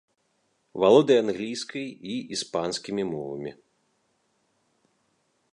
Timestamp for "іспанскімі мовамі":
2.37-3.51